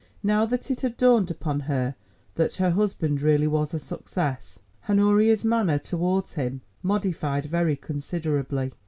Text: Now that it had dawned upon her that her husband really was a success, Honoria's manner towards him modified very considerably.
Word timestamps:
Now 0.23 0.47
that 0.47 0.71
it 0.71 0.81
had 0.81 0.97
dawned 0.97 1.29
upon 1.29 1.59
her 1.59 1.93
that 2.33 2.55
her 2.55 2.71
husband 2.71 3.21
really 3.21 3.45
was 3.45 3.71
a 3.75 3.79
success, 3.79 4.57
Honoria's 4.89 5.45
manner 5.45 5.77
towards 5.77 6.33
him 6.33 6.61
modified 6.81 7.45
very 7.45 7.75
considerably. 7.75 8.73